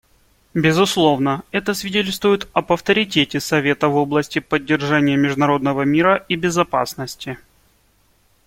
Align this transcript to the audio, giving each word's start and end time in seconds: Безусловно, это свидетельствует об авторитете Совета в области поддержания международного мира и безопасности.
Безусловно, 0.55 1.43
это 1.51 1.75
свидетельствует 1.75 2.49
об 2.53 2.73
авторитете 2.73 3.39
Совета 3.39 3.87
в 3.87 3.97
области 3.97 4.39
поддержания 4.39 5.15
международного 5.15 5.83
мира 5.83 6.25
и 6.27 6.35
безопасности. 6.35 7.37